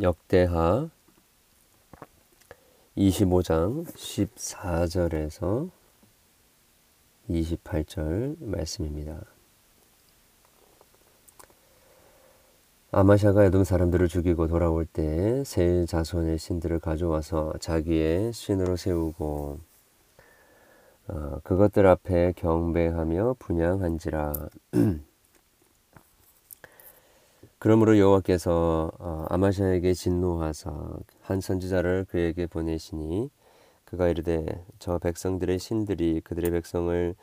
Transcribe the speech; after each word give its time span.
역대하 0.00 0.88
25장 2.96 3.84
14절에서 3.86 5.70
28절 7.28 8.36
말씀입니다. 8.40 9.22
아마샤가 12.90 13.44
에돔 13.44 13.64
사람들을 13.64 14.08
죽이고 14.08 14.48
돌아올 14.48 14.86
때세 14.86 15.84
자손의 15.86 16.38
신들을 16.38 16.78
가져와서 16.78 17.54
자기의 17.60 18.32
신으로 18.32 18.76
세우고 18.76 19.58
어, 21.08 21.40
그것들 21.42 21.86
앞에 21.86 22.32
경배하며 22.36 23.36
분양한지라 23.38 24.32
그러므로 27.62 27.96
여호와께서 27.96 28.90
어, 28.98 29.24
아마샤에게 29.28 29.94
진노하사 29.94 30.96
한 31.20 31.40
선지자를 31.40 32.06
그에게 32.08 32.48
보내시니 32.48 33.30
그가 33.84 34.08
이르되 34.08 34.64
저 34.80 34.98
백성들의 34.98 35.60
신들이 35.60 36.22
그들의 36.22 36.50
백성을 36.50 37.14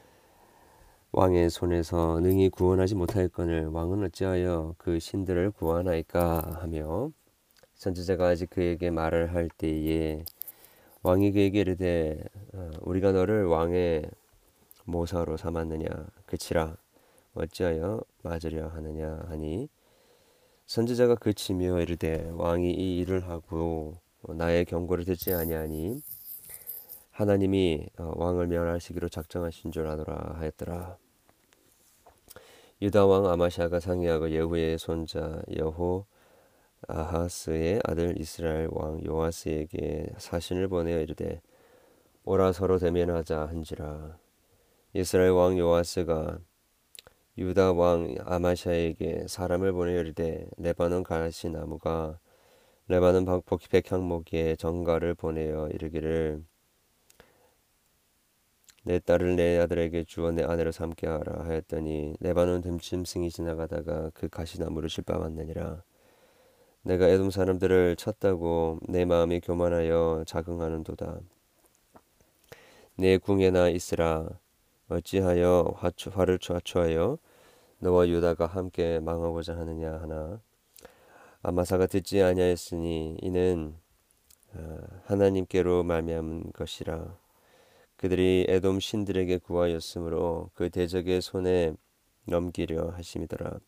왕의 1.11 1.49
손에서 1.49 2.21
능히 2.21 2.47
구원하지 2.47 2.95
못하였거늘 2.95 3.67
왕은 3.67 4.01
어찌하여 4.05 4.75
그 4.77 4.97
신들을 4.99 5.51
구원하이까 5.51 6.59
하며 6.61 7.11
선지자가 7.73 8.27
아직 8.29 8.49
그에게 8.49 8.91
말을 8.91 9.33
할 9.33 9.49
때에 9.49 10.23
왕이 11.03 11.33
그에게 11.33 11.59
이르되 11.59 12.23
어, 12.53 12.71
우리가 12.83 13.11
너를 13.11 13.43
왕의 13.43 14.09
모사로 14.85 15.35
삼았느냐? 15.35 15.89
그치라. 16.25 16.77
어찌하여 17.33 17.99
맞으려 18.23 18.69
하느냐 18.69 19.25
하니 19.27 19.67
선지자가 20.69 21.15
그치며 21.15 21.81
이르되 21.81 22.29
왕이 22.35 22.71
이 22.71 22.99
일을 22.99 23.27
하고 23.27 23.97
나의 24.21 24.65
경고를 24.65 25.03
듣지 25.03 25.33
아니하니 25.33 25.99
하나님이 27.09 27.87
어, 27.97 28.13
왕을 28.15 28.45
멸하시기로 28.45 29.09
작정하신 29.09 29.71
줄 29.71 29.87
아노라 29.87 30.35
하였더라. 30.37 30.95
유다 32.83 33.07
왕 33.07 33.25
아마샤가 33.25 33.79
상의하고 33.79 34.29
예후의 34.29 34.77
손자 34.77 35.41
여호 35.57 36.05
아하스의 36.87 37.81
아들 37.83 38.21
이스라엘 38.21 38.67
왕 38.69 39.03
요아스에게 39.03 40.13
사신을 40.19 40.67
보내어 40.67 40.99
이르되 40.99 41.41
오라 42.25 42.51
서로 42.51 42.77
대면하자 42.77 43.47
한지라 43.47 44.19
이스라엘 44.93 45.31
왕 45.31 45.57
요아스가 45.57 46.37
유다 47.39 47.71
왕 47.71 48.15
아마샤에게 48.25 49.27
사람을 49.29 49.71
보내어 49.71 50.01
이르되 50.01 50.45
레바논 50.57 51.03
가시 51.03 51.49
나무가 51.49 52.19
레바논 52.89 53.25
백향목에 53.69 54.57
정가를 54.57 55.13
보내어 55.13 55.69
이르기를 55.69 56.43
내 58.83 58.99
딸을 58.99 59.37
내 59.37 59.57
아들에게 59.57 60.03
주어 60.03 60.31
내 60.31 60.43
아내로 60.43 60.73
삼게 60.73 61.07
하라 61.07 61.45
하였더니 61.45 62.15
레바논 62.19 62.61
듬침승이 62.61 63.31
지나가다가 63.31 64.11
그 64.13 64.27
가시나무를 64.27 64.89
실밥았느니라. 64.89 65.81
내가 66.81 67.07
에돔 67.07 67.31
사람들을 67.31 67.95
쳤다고 67.95 68.79
내 68.89 69.05
마음이 69.05 69.39
교만하여 69.39 70.25
자긍하는도다. 70.27 71.21
내 72.97 73.17
궁에나 73.17 73.69
있으라. 73.69 74.27
어찌하여 74.89 75.73
화를 76.11 76.39
좌초하여 76.39 77.17
너와 77.79 78.07
유다가 78.09 78.45
함께 78.45 78.99
망하고자 78.99 79.57
하느냐 79.57 79.93
하나. 79.93 80.41
아마사가 81.41 81.87
듣지 81.87 82.21
아니하였으니 82.21 83.17
이는 83.21 83.75
어, 84.53 84.77
하나님께로 85.05 85.83
말미암은 85.83 86.51
것이라. 86.53 87.17
그들이 87.95 88.45
에돔 88.49 88.79
신들에게 88.79 89.37
구하였으므로 89.39 90.51
그 90.53 90.69
대적의 90.69 91.21
손에 91.21 91.73
넘기려 92.25 92.89
하심이더라. 92.89 93.59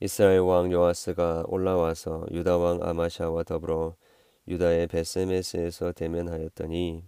이스라엘 0.00 0.40
왕 0.40 0.72
요아스가 0.72 1.44
올라와서 1.46 2.26
유다 2.30 2.58
왕 2.58 2.80
아마샤와 2.82 3.44
더불어 3.44 3.94
유다의 4.48 4.88
베세메스에서 4.88 5.92
대면하였더니 5.92 7.04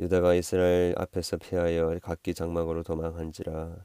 유다가 0.00 0.34
이스라엘 0.34 0.94
앞에서 0.96 1.38
피하여 1.38 1.98
각기 2.00 2.32
장막으로 2.32 2.84
도망한지라. 2.84 3.84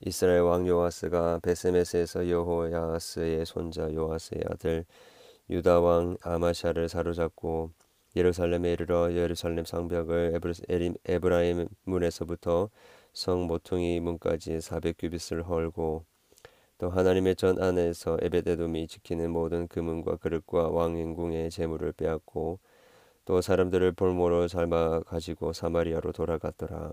이스라엘 0.00 0.40
왕 0.40 0.66
요아스가 0.66 1.38
베세메스에서 1.40 2.28
여호야스의 2.28 3.46
손자 3.46 3.92
요아스의 3.92 4.42
아들 4.50 4.84
유다 5.48 5.80
왕 5.80 6.16
아마샤를 6.22 6.88
사로잡고 6.88 7.70
예루살렘에 8.16 8.72
이르러 8.72 9.12
예루살렘 9.12 9.64
상벽을 9.64 10.40
에브라임 11.04 11.68
문에서부터 11.84 12.68
성 13.12 13.46
모퉁이 13.46 14.00
문까지 14.00 14.58
400규빗을 14.58 15.46
헐고 15.46 16.04
또 16.78 16.90
하나님의 16.90 17.36
전 17.36 17.62
안에서 17.62 18.18
에베데돔이 18.20 18.88
지키는 18.88 19.30
모든 19.30 19.68
금은과 19.68 20.16
그릇과 20.16 20.70
왕행궁의 20.70 21.50
재물을 21.50 21.92
빼앗고 21.92 22.58
또 23.30 23.40
사람들을 23.40 23.92
볼모로 23.92 24.48
삶아 24.48 25.02
가지고 25.02 25.52
사마리아로 25.52 26.10
돌아갔더라. 26.10 26.90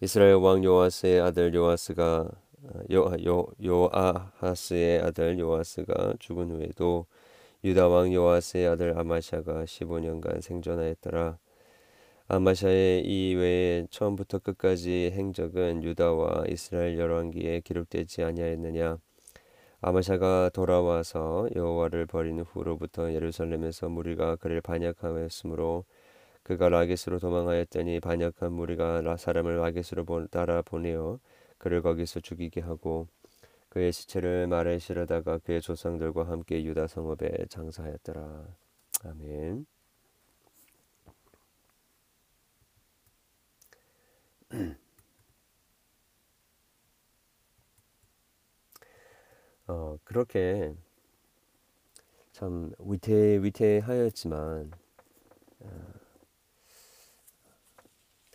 이스라엘 0.00 0.34
왕 0.34 0.62
요아스의 0.62 1.20
아들 1.20 1.52
요아스가 1.52 2.30
요, 2.92 3.12
요, 3.26 3.46
요아하스의 3.60 5.00
아들 5.00 5.36
요아스가 5.40 6.14
죽은 6.20 6.52
후에도 6.52 7.06
유다 7.64 7.88
왕 7.88 8.14
요아스의 8.14 8.68
아들 8.68 8.96
아마샤가 8.96 9.64
15년간 9.64 10.40
생존하였더라. 10.40 11.38
아마샤의 12.28 13.02
이 13.04 13.34
외에 13.34 13.88
처음부터 13.90 14.38
끝까지 14.38 15.10
행적은 15.12 15.82
유다와 15.82 16.44
이스라엘 16.48 16.96
열왕기에 17.00 17.62
기록되지 17.64 18.22
아니하였느냐. 18.22 18.98
아마샤가 19.82 20.50
돌아와서 20.54 21.48
여호와를 21.56 22.06
버린 22.06 22.40
후로부터 22.40 23.12
예루살렘에서 23.12 23.88
무리가 23.88 24.36
그를 24.36 24.60
반역하였으므로 24.60 25.84
그가 26.44 26.68
라게스로 26.68 27.18
도망하였더니 27.18 28.00
반역한 28.00 28.52
무리가 28.52 29.16
사람을 29.16 29.58
라게스로 29.58 30.06
따라 30.28 30.62
보내어 30.62 31.18
그를 31.58 31.82
거기서 31.82 32.20
죽이게 32.20 32.60
하고 32.60 33.08
그의 33.70 33.92
시체를 33.92 34.46
말에 34.48 34.78
실어다가 34.78 35.38
그의 35.38 35.60
조상들과 35.62 36.28
함께 36.28 36.64
유다 36.64 36.86
성읍에 36.88 37.46
장사하였더라. 37.50 38.46
아멘. 39.04 39.66
어, 49.66 49.96
그렇게 50.12 50.74
참 52.32 52.70
위태 52.80 53.42
위태하였지만 53.42 54.70
어, 55.60 55.70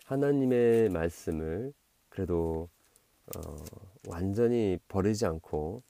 하나님의 0.06 0.88
말씀을 0.88 1.72
그래도 2.08 2.68
어, 3.36 3.56
완전히 4.08 4.80
버리지 4.88 5.24
않고 5.24 5.84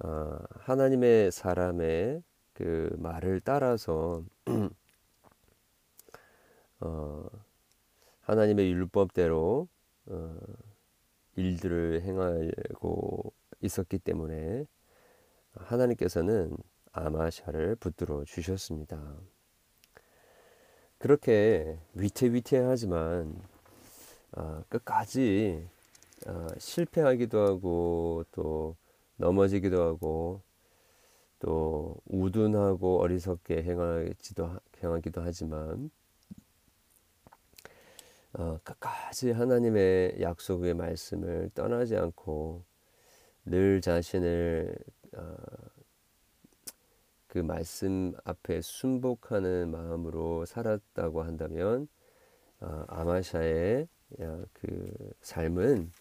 어, 0.00 0.38
하나님의 0.50 1.30
사람의 1.30 2.24
그 2.52 2.96
말을 2.98 3.40
따라서 3.44 4.24
어, 6.80 7.28
하나님의 8.22 8.72
율법대로 8.72 9.68
어, 10.06 10.38
일들을 11.36 12.02
행하고 12.02 13.32
있었기 13.60 13.98
때문에 13.98 14.66
하나님께서는 15.54 16.56
아마샤를 16.92 17.76
붙들어 17.76 18.24
주셨습니다. 18.24 19.16
그렇게 20.98 21.78
위태위태하지만 21.94 23.40
어, 24.32 24.62
끝까지 24.68 25.66
어, 26.26 26.46
실패하기도 26.58 27.40
하고 27.40 28.24
또 28.32 28.76
넘어지기도 29.16 29.82
하고 29.82 30.42
또 31.38 31.96
우둔하고 32.06 33.00
어리석게 33.00 33.62
행하기도, 33.62 34.60
행하기도 34.82 35.20
하지만 35.22 35.90
어, 38.32 38.58
끝까지 38.64 39.30
하나님의 39.30 40.20
약속의 40.20 40.74
말씀을 40.74 41.50
떠나지 41.54 41.96
않고 41.96 42.64
늘 43.44 43.80
자신을 43.80 44.74
어, 45.16 45.36
그 47.26 47.38
말씀 47.38 48.14
앞에 48.24 48.60
순복하는 48.60 49.70
마음으로 49.70 50.44
살았다고 50.46 51.22
한다면 51.22 51.88
어, 52.60 52.84
아마샤의 52.88 53.88
그 54.52 55.12
삶은 55.20 55.92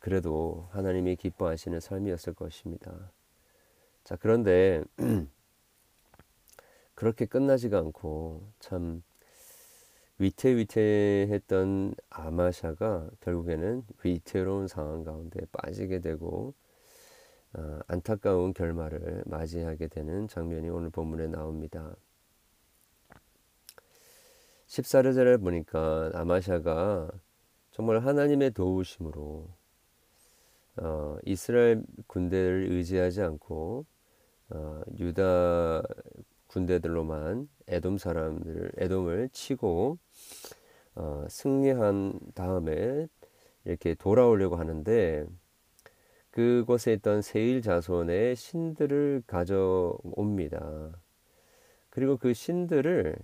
그래도 0.00 0.68
하나님이 0.72 1.16
기뻐하시는 1.16 1.78
삶이었을 1.78 2.34
것입니다. 2.34 3.12
자, 4.02 4.16
그런데 4.16 4.82
그렇게 6.94 7.26
끝나지가 7.26 7.78
않고 7.78 8.46
참 8.60 9.02
위태위태했던 10.18 11.94
아마샤가 12.08 13.10
결국에는 13.20 13.82
위태로운 14.04 14.68
상황 14.68 15.02
가운데 15.02 15.40
빠지게 15.52 16.00
되고 16.00 16.54
어, 17.54 17.80
안타까운 17.86 18.52
결말을 18.52 19.24
맞이하게 19.26 19.88
되는 19.88 20.28
장면이 20.28 20.68
오늘 20.70 20.90
본문에 20.90 21.28
나옵니다. 21.28 21.96
14절을 24.66 25.40
보니까 25.40 26.10
아마샤가 26.14 27.10
정말 27.70 28.04
하나님의 28.04 28.52
도우심으로 28.52 29.48
어, 30.76 31.16
이스라엘 31.24 31.84
군대를 32.06 32.70
의지하지 32.70 33.20
않고 33.22 33.86
어, 34.50 34.82
유다 34.98 35.82
군대들로만 36.54 37.48
에돔 37.66 37.98
사람들 37.98 38.70
에돔을 38.76 39.30
치고 39.32 39.98
어, 40.94 41.26
승리한 41.28 42.20
다음에 42.34 43.08
이렇게 43.64 43.94
돌아오려고 43.94 44.54
하는데 44.54 45.26
그곳에 46.30 46.92
있던 46.94 47.22
세일 47.22 47.60
자손의 47.60 48.36
신들을 48.36 49.24
가져옵니다. 49.26 50.92
그리고 51.90 52.16
그 52.16 52.32
신들을 52.32 53.16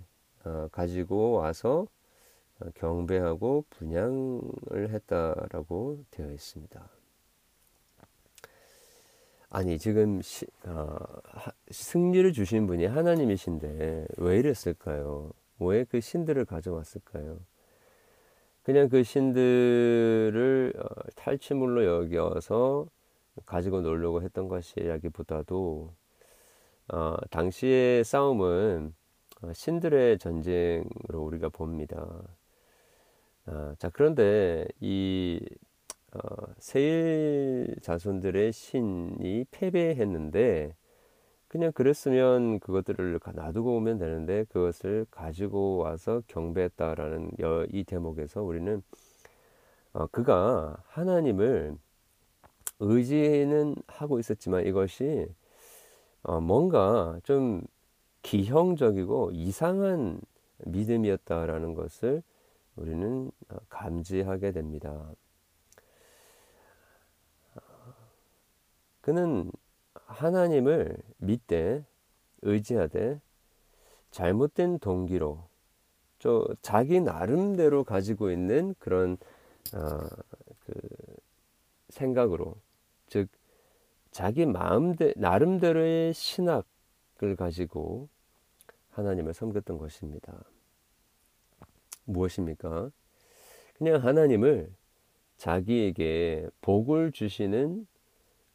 어, 0.45 0.69
가지고 0.73 1.33
와서 1.33 1.87
어, 2.59 2.67
경배하고 2.75 3.65
분양을 3.71 4.91
했다라고 4.91 6.05
되어 6.11 6.33
있습니다. 6.33 7.00
아니 9.51 9.79
지금 9.79 10.23
시, 10.23 10.47
어, 10.67 10.97
하, 11.25 11.53
승리를 11.71 12.33
주신 12.33 12.67
분이 12.67 12.87
하나님이신데 12.87 14.07
왜 14.19 14.39
이랬을까요? 14.39 15.33
왜 15.61 15.85
그 15.85 16.01
신들을 16.01 16.45
가져왔을까요? 16.47 17.41
그냥 18.63 18.89
그 18.89 19.03
신들을 19.03 20.75
어, 20.79 20.85
탈취물로 21.17 21.85
여겨서 21.85 22.87
가지고 23.47 23.81
놀려고 23.83 24.23
했던 24.23 24.49
것이라기보다도 24.49 25.95
어, 26.93 27.17
당시의 27.31 28.05
싸움은 28.05 28.95
어, 29.43 29.53
신들의 29.55 30.19
전쟁으로 30.19 31.23
우리가 31.25 31.49
봅니다. 31.51 32.07
아, 33.47 33.75
자 33.79 33.91
그런데 33.91 34.67
이 34.81 35.41
어, 36.13 36.19
세일 36.59 37.77
자손들의 37.83 38.53
신이 38.53 39.47
패배했는데 39.51 40.75
그냥 41.49 41.73
그랬으면 41.73 42.61
그것들을 42.61 43.19
놔두고 43.35 43.77
오면 43.77 43.99
되는데 43.99 44.45
그것을 44.51 45.07
가지고 45.11 45.79
와서 45.79 46.23
경배했다라는 46.29 47.33
이 47.73 47.85
대목에서 47.85 48.43
우리는 48.43 48.83
어, 49.93 50.07
그가 50.07 50.77
하나님을 50.87 51.77
의지는 52.79 53.75
하고 53.89 54.19
있었지만 54.19 54.67
이것이 54.67 55.27
어, 56.23 56.41
뭔가 56.41 57.19
좀 57.25 57.63
기형적이고 58.23 59.31
이상한 59.33 60.21
믿음이었다라는 60.59 61.75
것을 61.75 62.23
우리는 62.77 63.31
어, 63.49 63.57
감지하게 63.69 64.53
됩니다. 64.53 65.11
그는 69.11 69.51
하나님을 69.93 70.97
믿되 71.17 71.85
의지하되 72.43 73.21
잘못된 74.13 74.79
동기로 74.79 75.49
저 76.21 76.47
자기 76.63 77.01
나름대로 77.01 77.83
가지고 77.83 78.31
있는 78.31 78.73
그런 78.79 79.17
어, 79.75 80.07
그 80.61 80.73
생각으로 81.89 82.55
즉 83.09 83.29
자기 84.13 84.47
마음대 84.47 85.13
나름대로의 85.17 86.15
신학을 86.15 87.35
가지고 87.37 88.09
하나님을 88.91 89.35
섬겼던 89.35 89.79
것입니다. 89.79 90.41
무엇입니까? 92.05 92.93
그냥 93.75 94.05
하나님을 94.05 94.73
자기에게 95.37 96.49
복을 96.61 97.11
주시는 97.11 97.89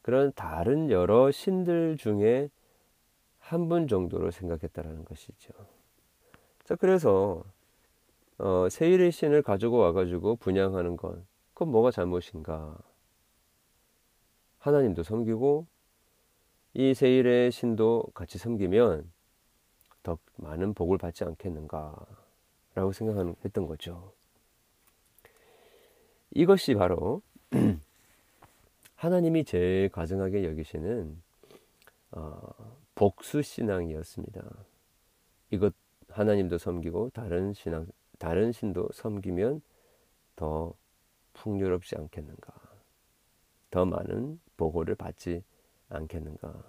그런 0.06 0.32
다른 0.34 0.88
여러 0.88 1.32
신들 1.32 1.96
중에 1.96 2.48
한 3.40 3.68
분 3.68 3.88
정도로 3.88 4.30
생각했다라는 4.30 5.04
것이죠. 5.04 5.52
자, 6.64 6.76
그래서 6.76 7.42
어, 8.38 8.68
세일의 8.68 9.10
신을 9.10 9.42
가지고 9.42 9.78
와가지고 9.78 10.36
분양하는 10.36 10.96
건 10.96 11.26
그건 11.54 11.72
뭐가 11.72 11.90
잘못인가? 11.90 12.76
하나님도 14.58 15.02
섬기고 15.02 15.66
이 16.74 16.94
세일의 16.94 17.50
신도 17.50 18.04
같이 18.14 18.38
섬기면 18.38 19.10
더 20.04 20.18
많은 20.36 20.74
복을 20.74 20.98
받지 20.98 21.24
않겠는가 21.24 21.96
라고 22.76 22.92
생각했던 22.92 23.66
거죠. 23.66 24.12
이것이 26.32 26.74
바로 26.74 27.22
하나님이 29.06 29.44
제일 29.44 29.88
가증하게 29.88 30.44
여기시는 30.44 31.22
어, 32.10 32.76
복수 32.96 33.40
신앙이었습니다. 33.40 34.42
이것 35.52 35.72
하나님도 36.08 36.58
섬기고 36.58 37.10
다른 37.10 37.52
신앙 37.52 37.86
다른 38.18 38.50
신도 38.50 38.88
섬기면 38.92 39.62
더 40.34 40.74
풍요롭지 41.34 41.94
않겠는가? 41.96 42.52
더 43.70 43.84
많은 43.84 44.40
보고를 44.56 44.96
받지 44.96 45.44
않겠는가? 45.88 46.64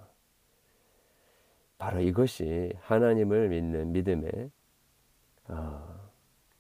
바로 1.80 2.02
이것이 2.02 2.72
하나님을 2.82 3.50
믿는 3.50 3.94
믿음의 3.94 4.52
아, 5.48 6.08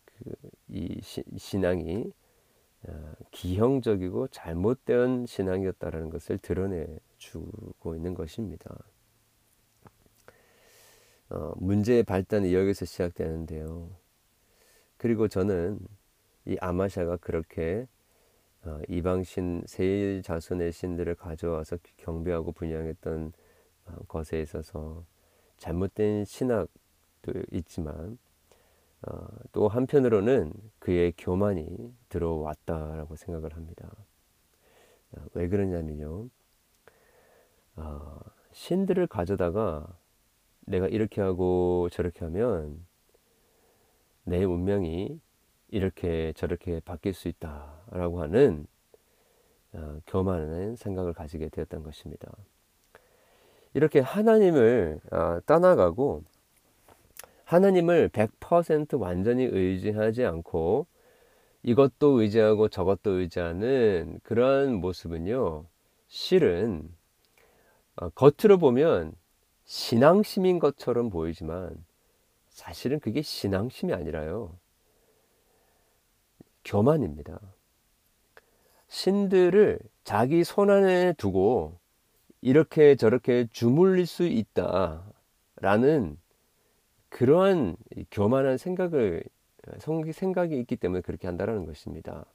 그이 0.06 1.02
신앙이 1.38 2.12
아, 2.12 2.27
기형적이고 3.32 4.30
잘못된 4.30 5.26
신앙이었다라는 5.26 6.10
것을 6.10 6.38
드러내 6.38 6.88
주고 7.18 7.96
있는 7.96 8.14
것입니다. 8.14 8.76
어, 11.30 11.54
문제의 11.58 12.04
발단이 12.04 12.54
여기서 12.54 12.86
시작되는데요. 12.86 13.90
그리고 14.98 15.28
저는 15.28 15.80
이 16.46 16.56
아마샤가 16.60 17.18
그렇게 17.18 17.88
어, 18.64 18.80
이방신 18.88 19.64
세 19.66 20.22
자손의 20.24 20.72
신들을 20.72 21.16
가져와서 21.16 21.78
경배하고 21.98 22.54
분양했던 22.54 23.34
어, 23.86 23.92
것에 24.08 24.42
있어서 24.42 25.04
잘못된 25.58 26.26
신학도 26.26 27.34
있지만 27.52 28.18
어, 29.04 29.28
또 29.52 29.68
한편으로는 29.68 30.54
그의 30.80 31.14
교만이 31.18 31.94
들어왔다라고 32.10 33.16
생각을 33.16 33.56
합니다. 33.56 33.90
어, 35.12 35.22
왜 35.34 35.48
그러냐면요. 35.48 36.30
어, 37.76 38.20
신들을 38.54 39.06
가져다가 39.08 39.88
내가 40.62 40.88
이렇게 40.88 41.22
하고 41.22 41.90
저렇게 41.92 42.26
하면 42.26 42.86
내 44.24 44.44
운명이 44.44 45.20
이렇게 45.70 46.34
저렇게 46.34 46.80
바뀔 46.82 47.14
수 47.14 47.28
있다라고 47.28 48.22
하는 48.22 48.66
어, 49.74 50.00
교만한 50.08 50.76
생각을 50.76 51.14
가지게 51.14 51.50
되었던 51.50 51.84
것입니다. 51.84 52.32
이렇게 53.74 54.00
하나님을 54.00 55.00
어, 55.12 55.40
떠나가고 55.46 56.24
하나님을 57.48 58.10
100% 58.10 59.00
완전히 59.00 59.46
의지하지 59.46 60.26
않고 60.26 60.86
이것도 61.64 62.20
의지하고 62.22 62.68
저것도 62.68 63.12
의지하는 63.12 64.20
그러한 64.24 64.76
모습은요, 64.76 65.66
실은 66.10 66.94
어, 67.96 68.10
겉으로 68.10 68.58
보면 68.58 69.14
신앙심인 69.64 70.60
것처럼 70.60 71.10
보이지만 71.10 71.86
사실은 72.50 73.00
그게 73.00 73.22
신앙심이 73.22 73.94
아니라요. 73.94 74.58
교만입니다. 76.66 77.40
신들을 78.90 79.80
자기 80.04 80.44
손 80.44 80.70
안에 80.70 81.14
두고 81.14 81.80
이렇게 82.42 82.96
저렇게 82.96 83.48
주물릴 83.52 84.06
수 84.06 84.24
있다라는 84.24 86.18
그러한 87.10 87.78
교만한 88.12 88.58
생각을 88.58 89.24
생각이 90.14 90.58
있기 90.60 90.76
때문에 90.76 91.02
그렇게 91.02 91.28
한다라는 91.28 91.66
것입니다. 91.66 92.26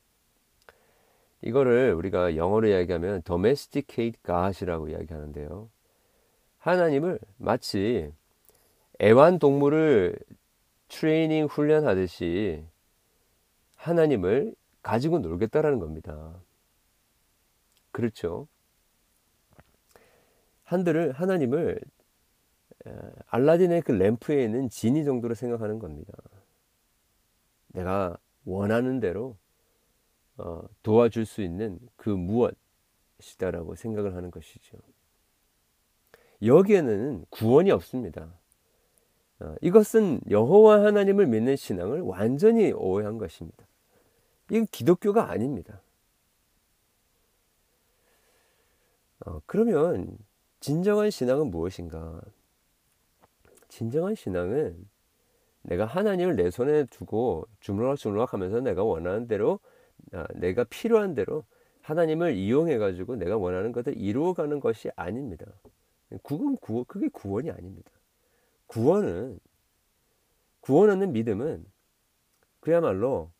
이거를 1.42 1.94
우리가 1.94 2.36
영어로 2.36 2.68
이야기하면 2.68 3.22
domesticate 3.22 4.20
God이라고 4.24 4.88
이야기하는데요. 4.88 5.68
하나님을 6.58 7.18
마치 7.38 8.12
애완동물을 9.00 10.16
트레이닝 10.88 11.46
훈련하듯이 11.46 12.64
하나님을 13.76 14.54
가지고 14.82 15.18
놀겠다라는 15.18 15.80
겁니다. 15.80 16.34
그렇죠. 17.90 18.46
한들을 20.64 21.12
하나님을 21.12 21.80
알라딘의 23.26 23.82
그 23.82 23.92
램프에 23.92 24.44
있는 24.44 24.68
지니 24.68 25.04
정도로 25.04 25.34
생각하는 25.34 25.78
겁니다. 25.78 26.12
내가 27.68 28.16
원하는 28.44 29.00
대로 29.00 29.36
어, 30.36 30.62
도와줄 30.82 31.26
수 31.26 31.42
있는 31.42 31.78
그 31.96 32.10
무엇이다라고 32.10 33.76
생각을 33.76 34.14
하는 34.14 34.30
것이죠. 34.30 34.78
여기에는 36.44 37.24
구원이 37.30 37.70
없습니다. 37.70 38.34
어, 39.40 39.54
이것은 39.60 40.20
여호와 40.28 40.84
하나님을 40.84 41.26
믿는 41.26 41.56
신앙을 41.56 42.00
완전히 42.00 42.72
오해한 42.72 43.18
것입니다. 43.18 43.64
이건 44.50 44.66
기독교가 44.66 45.30
아닙니다. 45.30 45.80
어, 49.24 49.40
그러면 49.46 50.18
진정한 50.60 51.10
신앙은 51.10 51.50
무엇인가? 51.50 52.20
진정한 53.72 54.14
신앙은 54.14 54.86
내가 55.62 55.86
하나님을 55.86 56.36
내 56.36 56.50
손에 56.50 56.84
두고 56.84 57.48
주물럭주물럭 57.60 58.34
하면서 58.34 58.60
내가 58.60 58.84
원하는 58.84 59.26
대로 59.26 59.60
아, 60.12 60.26
내가 60.34 60.64
필요한 60.64 61.14
대로 61.14 61.44
하나님을 61.80 62.34
이용해 62.34 62.76
가지고 62.76 63.16
내가 63.16 63.38
원하는 63.38 63.72
것을 63.72 63.96
이루어 63.96 64.34
가는 64.34 64.60
것이 64.60 64.90
아닙니다. 64.94 65.46
그건 66.22 66.58
구 66.58 66.84
그게 66.84 67.08
구원이 67.08 67.50
아닙니다. 67.50 67.90
구원은 68.66 69.40
구원 70.60 70.90
얻는 70.90 71.12
믿음은 71.12 71.64
그야말로 72.60 73.30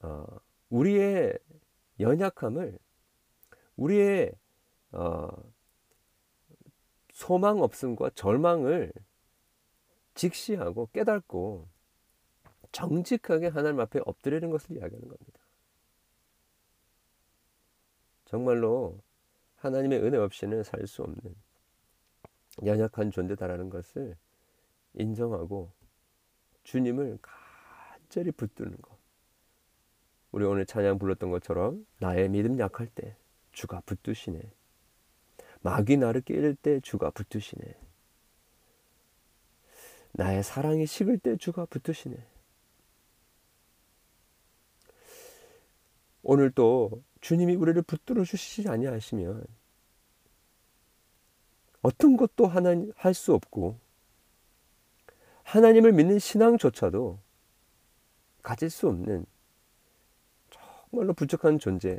어, 0.00 0.24
우리의 0.70 1.38
연약함을 2.00 2.78
우리의 3.76 4.32
어, 4.92 5.28
소망 7.12 7.60
없음과 7.60 8.12
절망을 8.14 8.90
직시하고 10.20 10.90
깨닫고 10.92 11.66
정직하게 12.72 13.46
하나님 13.48 13.80
앞에 13.80 14.00
엎드리는 14.04 14.50
것을 14.50 14.76
이야기하는 14.76 15.08
겁니다. 15.08 15.40
정말로 18.26 19.00
하나님의 19.56 20.00
은혜 20.02 20.18
없이는 20.18 20.62
살 20.62 20.86
수 20.86 21.02
없는 21.02 21.34
연약한 22.66 23.10
존재다라는 23.10 23.70
것을 23.70 24.14
인정하고 24.92 25.72
주님을 26.64 27.18
간절히 27.22 28.30
붙드는 28.30 28.76
것. 28.76 28.98
우리 30.32 30.44
오늘 30.44 30.66
찬양 30.66 30.98
불렀던 30.98 31.30
것처럼 31.30 31.86
나의 31.98 32.28
믿음 32.28 32.58
약할 32.58 32.88
때 32.88 33.16
주가 33.52 33.80
붙드시네. 33.86 34.38
마귀 35.62 35.96
나를 35.96 36.20
깨릴 36.20 36.56
때 36.56 36.80
주가 36.80 37.10
붙으시네. 37.10 37.89
나의 40.12 40.42
사랑이 40.42 40.86
식을 40.86 41.18
때 41.18 41.36
주가 41.36 41.66
붙으시네. 41.66 42.16
오늘 46.22 46.50
또 46.50 47.02
주님이 47.20 47.54
우리를 47.54 47.80
붙들어 47.82 48.24
주시지 48.24 48.68
아니하시면 48.68 49.44
어떤 51.82 52.16
것도 52.16 52.46
하나님 52.46 52.92
할 52.96 53.14
수 53.14 53.32
없고 53.34 53.78
하나님을 55.44 55.92
믿는 55.92 56.18
신앙조차도 56.18 57.18
가질 58.42 58.70
수 58.70 58.88
없는 58.88 59.26
정말로 60.50 61.12
부족한 61.14 61.58
존재, 61.58 61.98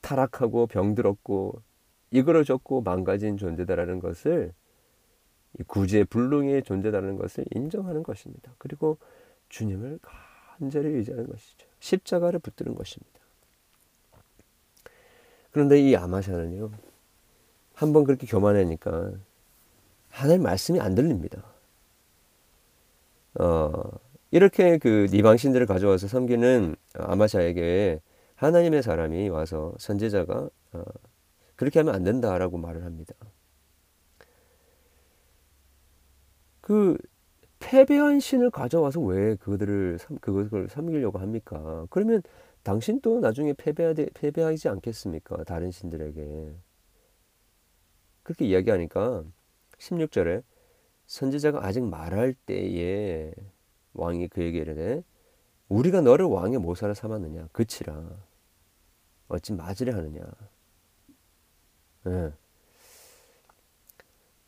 타락하고 0.00 0.66
병들었고 0.66 1.62
이그러졌고 2.10 2.82
망가진 2.82 3.36
존재다라는 3.36 4.00
것을 4.00 4.54
구제 5.66 6.04
불능의 6.04 6.62
존재다라는 6.62 7.16
것을 7.16 7.44
인정하는 7.54 8.02
것입니다. 8.02 8.52
그리고 8.58 8.98
주님을 9.48 9.98
간절히 10.58 10.90
의지하는 10.90 11.26
것이죠. 11.28 11.66
십자가를 11.80 12.40
붙드는 12.40 12.74
것입니다. 12.74 13.20
그런데 15.50 15.80
이 15.80 15.96
아마샤는요, 15.96 16.70
한번 17.74 18.04
그렇게 18.04 18.26
교만하니까 18.26 19.12
하나님 20.10 20.42
말씀이 20.42 20.80
안 20.80 20.94
들립니다. 20.94 21.44
어, 23.38 23.70
이렇게 24.30 24.78
그 24.78 25.06
니방신들을 25.10 25.66
가져와서 25.66 26.08
섬기는 26.08 26.76
아마샤에게 26.94 28.00
하나님의 28.34 28.82
사람이 28.82 29.28
와서 29.28 29.74
선제자가 29.78 30.48
어, 30.72 30.82
그렇게 31.54 31.80
하면 31.80 31.94
안 31.94 32.04
된다라고 32.04 32.58
말을 32.58 32.84
합니다. 32.84 33.14
그 36.66 36.98
패배한 37.60 38.18
신을 38.18 38.50
가져와서 38.50 39.00
왜 39.00 39.36
그들을 39.36 40.00
그것을 40.20 40.68
섬기려고 40.68 41.20
합니까? 41.20 41.86
그러면 41.90 42.22
당신도 42.64 43.20
나중에 43.20 43.52
패배하지, 43.52 44.10
패배하지 44.14 44.68
않겠습니까? 44.70 45.44
다른 45.44 45.70
신들에게. 45.70 46.56
그렇게 48.24 48.46
이야기하니까 48.46 49.22
16절에 49.78 50.42
선지자가 51.06 51.64
아직 51.64 51.84
말할 51.84 52.34
때에 52.34 53.32
왕이 53.92 54.26
그에게 54.26 54.58
이르되 54.58 55.04
우리가 55.68 56.00
너를 56.00 56.26
왕의 56.26 56.58
모사를 56.58 56.92
삼았느냐 56.92 57.50
그치라 57.52 58.10
어찌 59.28 59.52
맞으려 59.52 59.94
하느냐 59.94 60.24
예. 62.08 62.32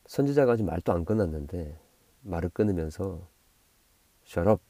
선지자가 0.07 0.55
아직 0.55 0.65
말도 0.65 0.93
안 0.93 1.05
끝났는데 1.05 1.79
말을 2.29 2.51
끊으면서 2.51 3.27
up 4.37 4.61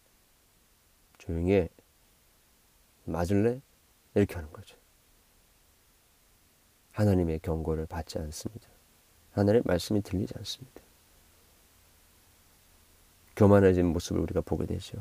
조용히 1.18 1.52
해 1.52 1.68
맞을래? 3.04 3.60
이렇게 4.14 4.34
하는 4.34 4.52
거죠. 4.52 4.76
하나님의 6.92 7.40
경고를 7.40 7.86
받지 7.86 8.18
않습니다. 8.18 8.68
하나님의 9.32 9.62
말씀이 9.64 10.00
들리지 10.02 10.34
않습니다. 10.36 10.80
교만해진 13.36 13.86
모습을 13.86 14.20
우리가 14.22 14.40
보게 14.40 14.66
되죠. 14.66 14.98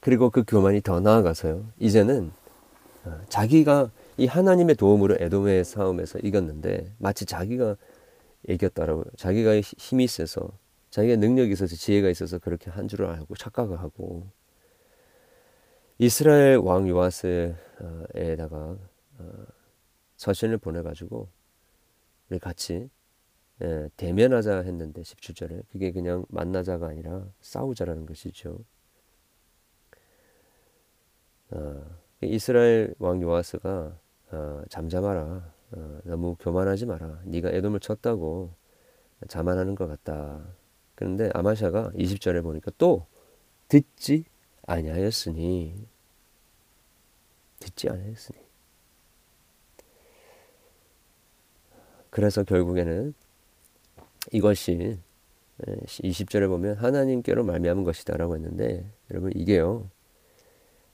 그리고 0.00 0.30
그 0.30 0.44
교만이 0.46 0.82
더 0.82 1.00
나아가서요. 1.00 1.66
이제는 1.80 2.32
어, 3.04 3.20
자기가 3.28 3.90
이 4.16 4.26
하나님의 4.26 4.76
도움으로 4.76 5.16
에돔의 5.18 5.64
싸움에서 5.64 6.20
이겼는데 6.20 6.92
마치 6.98 7.26
자기가 7.26 7.76
이겼다라고 8.48 9.04
자기가 9.16 9.60
힘이 9.60 10.04
있어서 10.04 10.58
자기가 10.90 11.16
능력이 11.16 11.52
있어서 11.52 11.76
지혜가 11.76 12.08
있어서 12.10 12.38
그렇게 12.38 12.70
한 12.70 12.88
줄을 12.88 13.06
알고 13.06 13.34
착각을 13.36 13.80
하고 13.80 14.30
이스라엘 15.98 16.56
왕 16.56 16.88
요아스에다가 16.88 18.78
어, 19.18 19.46
서신을 20.16 20.58
보내가지고 20.58 21.28
우리 22.28 22.38
같이 22.38 22.90
예, 23.62 23.88
대면하자 23.96 24.60
했는데 24.60 25.00
17절에 25.00 25.62
그게 25.70 25.90
그냥 25.90 26.26
만나자가 26.28 26.88
아니라 26.88 27.26
싸우자라는 27.40 28.04
것이죠. 28.04 28.58
어, 31.50 31.82
이스라엘 32.22 32.94
왕 32.98 33.22
요아스가 33.22 33.98
어, 34.32 34.62
잠잠하라. 34.68 35.55
어, 35.72 35.98
너무 36.04 36.36
교만하지 36.38 36.86
마라. 36.86 37.20
네가 37.24 37.50
에돔을 37.50 37.80
쳤다고 37.80 38.54
자만하는 39.28 39.74
것 39.74 39.86
같다. 39.86 40.44
그런데 40.94 41.30
아마샤가 41.34 41.92
20절에 41.94 42.42
보니까 42.42 42.70
또 42.78 43.06
듣지 43.68 44.24
아니하였으니 44.66 45.86
듣지 47.60 47.88
아니하였으니 47.88 48.38
그래서 52.10 52.44
결국에는 52.44 53.14
이것이 54.32 54.98
20절에 55.60 56.48
보면 56.48 56.76
하나님께로 56.76 57.44
말미암은 57.44 57.84
것이다라고 57.84 58.36
했는데 58.36 58.90
여러분 59.10 59.32
이게요 59.34 59.90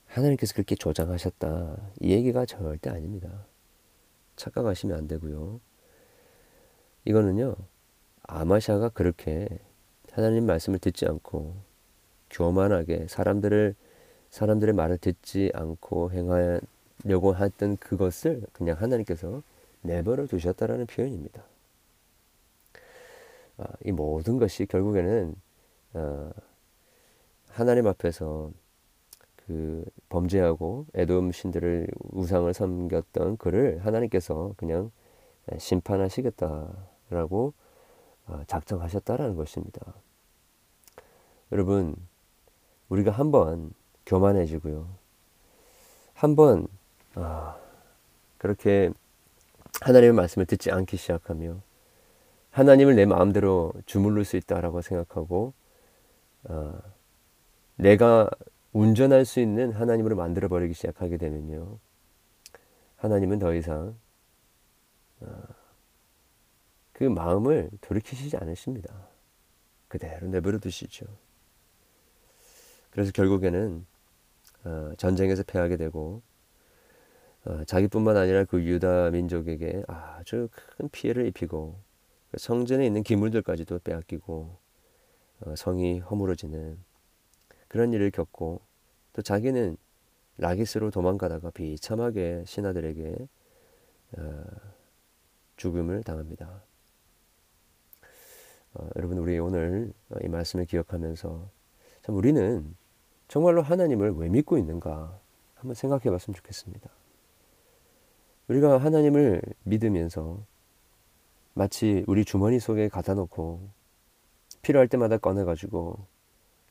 하나님께서 0.06 0.54
그렇게 0.54 0.74
조장하셨다 0.74 1.76
이 2.00 2.10
얘기가 2.10 2.44
절대 2.44 2.90
아닙니다 2.90 3.46
착각하시면 4.36 4.96
안 4.96 5.08
되고요 5.08 5.60
이거는요 7.04 7.56
아마샤가 8.22 8.90
그렇게 8.90 9.48
하나님 10.12 10.46
말씀을 10.46 10.78
듣지 10.78 11.06
않고 11.06 11.56
교만하게 12.30 13.06
사람들을 13.08 13.74
사람들의 14.30 14.74
말을 14.74 14.98
듣지 14.98 15.50
않고 15.54 16.10
행하려고 16.12 17.36
했던 17.36 17.76
그것을 17.76 18.42
그냥 18.52 18.80
하나님께서 18.80 19.42
내버려 19.82 20.26
두셨다라는 20.26 20.86
표현입니다. 20.86 21.42
아, 23.58 23.66
이 23.84 23.92
모든 23.92 24.38
것이 24.38 24.64
결국에는 24.66 25.34
어, 25.94 26.30
하나님 27.50 27.86
앞에서 27.86 28.50
그 29.46 29.84
범죄하고 30.08 30.86
에돔 30.94 31.32
신들을 31.32 31.88
우상을 32.10 32.52
섬겼던 32.52 33.36
그를 33.38 33.84
하나님께서 33.84 34.54
그냥 34.56 34.90
심판하시겠다라고 35.58 37.52
어, 38.26 38.42
작정하셨다라는 38.46 39.34
것입니다. 39.36 39.94
여러분 41.50 41.96
우리가 42.88 43.10
한번 43.10 43.72
교만해지고요. 44.06 44.88
한번 46.14 46.68
아, 47.14 47.56
그렇게 48.38 48.90
하나님의 49.80 50.12
말씀을 50.12 50.46
듣지 50.46 50.70
않기 50.70 50.96
시작하며 50.96 51.60
하나님을 52.50 52.94
내 52.94 53.06
마음대로 53.06 53.72
주물를 53.86 54.24
수 54.24 54.36
있다라고 54.36 54.82
생각하고 54.82 55.52
어, 56.44 56.78
내가 57.76 58.30
운전할 58.72 59.24
수 59.24 59.40
있는 59.40 59.72
하나님으로 59.72 60.16
만들어 60.16 60.48
버리기 60.48 60.74
시작하게 60.74 61.18
되면요. 61.18 61.78
하나님은 62.96 63.38
더 63.38 63.54
이상 63.54 63.96
어, 65.20 65.42
그 66.92 67.04
마음을 67.04 67.70
돌이키시지 67.80 68.36
않으십니다. 68.36 69.08
그대로 69.88 70.28
내버려 70.28 70.58
두시죠. 70.58 71.06
그래서 72.90 73.12
결국에는 73.12 73.84
어, 74.64 74.92
전쟁에서 74.96 75.42
패하게 75.42 75.76
되고 75.76 76.22
어, 77.44 77.64
자기뿐만 77.64 78.16
아니라 78.16 78.44
그 78.44 78.62
유다 78.62 79.10
민족에게 79.10 79.82
아주 79.88 80.48
큰 80.52 80.88
피해를 80.90 81.26
입히고 81.26 81.76
그 82.30 82.38
성전에 82.38 82.86
있는 82.86 83.02
기물들까지도 83.02 83.80
빼앗기고 83.80 84.56
어, 85.40 85.56
성이 85.56 85.98
허물어지는 85.98 86.78
그런 87.72 87.94
일을 87.94 88.10
겪고 88.10 88.60
또 89.14 89.22
자기는 89.22 89.78
라기스로 90.36 90.90
도망가다가 90.90 91.50
비참하게 91.50 92.44
신하들에게 92.46 93.28
어, 94.18 94.44
죽음을 95.56 96.02
당합니다. 96.02 96.62
어, 98.74 98.88
여러분 98.96 99.16
우리 99.16 99.38
오늘 99.38 99.90
이 100.22 100.28
말씀을 100.28 100.66
기억하면서 100.66 101.48
참 102.02 102.14
우리는 102.14 102.76
정말로 103.26 103.62
하나님을 103.62 104.16
왜 104.16 104.28
믿고 104.28 104.58
있는가 104.58 105.18
한번 105.54 105.74
생각해 105.74 106.10
봤으면 106.10 106.34
좋겠습니다. 106.34 106.90
우리가 108.48 108.76
하나님을 108.76 109.40
믿으면서 109.62 110.44
마치 111.54 112.04
우리 112.06 112.26
주머니 112.26 112.60
속에 112.60 112.90
갖다 112.90 113.14
놓고 113.14 113.66
필요할 114.60 114.88
때마다 114.88 115.16
꺼내 115.16 115.44
가지고 115.44 116.12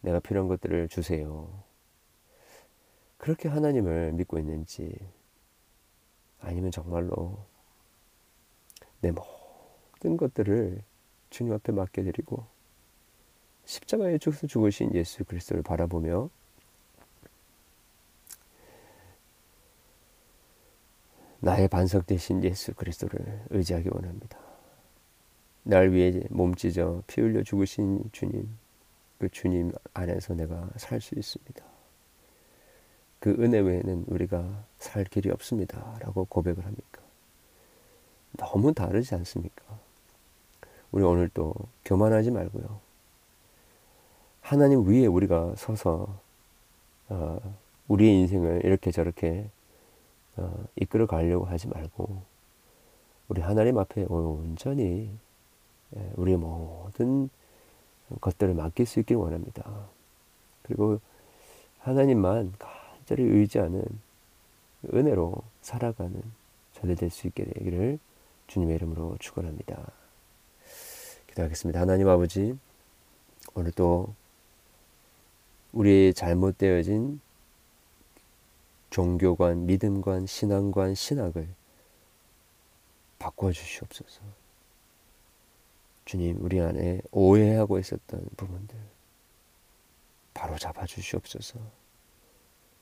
내가 0.02 0.20
필요한 0.20 0.48
것들을 0.48 0.88
주세요. 0.90 1.64
그렇게 3.18 3.48
하나님을 3.50 4.14
믿고 4.14 4.40
있는지 4.40 4.98
아니면 6.40 6.72
정말로 6.72 7.38
내 9.00 9.12
모든 9.12 10.18
것들을 10.18 10.82
주님 11.30 11.54
앞에 11.54 11.72
맡겨드리고 11.72 12.46
십자가에 13.66 14.18
죽어서 14.18 14.48
죽으신 14.48 14.94
예수 14.96 15.24
그리스도를 15.24 15.64
바라보며 15.64 16.30
나의 21.40 21.68
반석 21.68 22.06
대신 22.06 22.44
예수 22.44 22.74
그리스도를 22.74 23.46
의지하기 23.50 23.90
원합니다. 23.92 24.38
날 25.64 25.92
위해 25.92 26.24
몸 26.30 26.56
찢어 26.56 27.04
피 27.08 27.22
흘려 27.22 27.44
죽으신 27.44 28.04
주님, 28.12 28.48
그 29.22 29.30
주님 29.30 29.72
안에서 29.94 30.34
내가 30.34 30.68
살 30.78 31.00
수 31.00 31.14
있습니다. 31.14 31.64
그 33.20 33.30
은혜 33.38 33.60
외에는 33.60 34.06
우리가 34.08 34.66
살 34.80 35.04
길이 35.04 35.30
없습니다. 35.30 35.96
라고 36.00 36.26
고백을 36.26 36.66
합니까? 36.66 37.04
너무 38.36 38.74
다르지 38.74 39.14
않습니까? 39.14 39.64
우리 40.92 41.04
오늘 41.04 41.30
또 41.36 41.54
교만하지 41.86 42.32
말고요. 42.32 42.80
하나님 44.42 44.88
위에 44.90 45.06
우리가 45.06 45.54
서서 45.56 46.20
어, 47.10 47.56
우리의 47.90 48.22
인생을 48.22 48.66
이렇게 48.66 48.90
저렇게 48.90 49.52
어, 50.36 50.66
이끌어 50.78 51.06
가려고 51.06 51.46
하지 51.46 51.68
말고 51.68 52.24
우리 53.28 53.42
하나님 53.42 53.78
앞에 53.78 54.06
온전히 54.10 55.16
예, 55.96 56.12
우리의 56.16 56.38
모든 56.38 57.30
것들을 58.20 58.54
맡길 58.54 58.86
수 58.86 59.00
있길 59.00 59.18
원합니다. 59.18 59.88
그리고 60.64 61.00
하나님만 61.80 62.54
간절히 62.60 63.24
의지하는 63.24 63.84
은혜로 64.94 65.36
살아가는 65.62 66.22
저들 66.74 66.96
될 66.96 67.10
수 67.10 67.28
있게 67.28 67.46
되기를 67.46 68.00
주님의 68.48 68.76
이름으로 68.76 69.18
축원합니다. 69.20 69.92
기도하겠습니다. 71.28 71.80
하나님 71.80 72.08
아버지 72.10 72.58
오늘 73.54 73.72
또 73.72 74.14
우리의 75.72 76.14
잘못되어진 76.14 77.22
종교관, 78.90 79.66
믿음관, 79.68 80.26
신앙관, 80.26 80.96
신학을 80.96 81.48
바꿔 83.20 83.52
주시옵소서. 83.52 84.41
주님, 86.06 86.38
우리 86.42 86.60
안에 86.60 87.02
오해하고 87.12 87.80
있었던 87.80 88.26
부분들 88.38 88.76
바로 90.34 90.58
잡아 90.58 90.86
주시옵소서. 90.86 91.60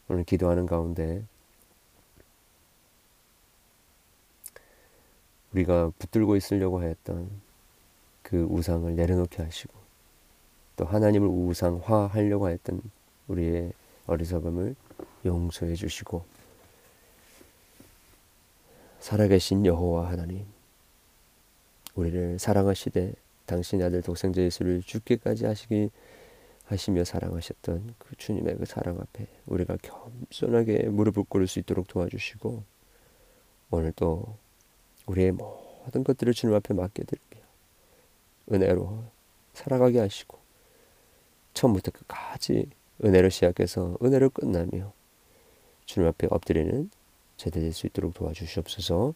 오늘 0.08 0.23
기도하는 0.23 0.65
가운데 0.65 1.23
우리가 5.53 5.91
붙들고 5.99 6.36
있으려고 6.36 6.82
하였던 6.82 7.29
그 8.23 8.43
우상을 8.43 8.95
내려놓게 8.95 9.41
하시고 9.43 9.73
또 10.75 10.86
하나님을 10.86 11.27
우상화하려고 11.27 12.49
했던 12.49 12.82
우리의 13.27 13.73
어리석음을 14.08 14.75
용서해 15.25 15.75
주시고 15.75 16.23
살아계신 18.99 19.65
여호와 19.65 20.10
하나님 20.10 20.45
우리를 21.95 22.39
사랑하시되 22.39 23.13
당신의 23.45 23.88
아들 23.88 24.02
독생자 24.02 24.41
예수를 24.41 24.82
죽기까지 24.84 25.45
하시기 25.45 25.89
하시며 26.65 27.04
사랑하셨던 27.04 27.95
그 27.97 28.15
주님의 28.15 28.58
그 28.58 28.65
사랑 28.65 28.99
앞에 28.99 29.25
우리가 29.47 29.78
겸손하게 29.82 30.89
무릎을 30.89 31.23
꿇을 31.28 31.47
수 31.47 31.58
있도록 31.60 31.88
도와주시고 31.88 32.63
오늘 33.71 33.91
또 33.95 34.38
우리의 35.08 35.32
모든 35.32 36.04
것들을 36.04 36.34
주님 36.34 36.56
앞에 36.56 36.75
맡겨드리며 36.75 37.41
은혜로 38.52 39.04
살아가게 39.54 39.99
하시고 39.99 40.38
처음부터 41.56 41.91
끝까지 41.91 42.69
은혜를 43.04 43.32
시작해서 43.32 43.97
은혜를 44.04 44.30
끝나며 44.30 44.93
주님 45.86 46.08
앞에 46.08 46.28
엎드리는 46.30 46.91
제대 47.36 47.60
될수 47.60 47.88
있도록 47.88 48.13
도와주시옵소서 48.13 49.15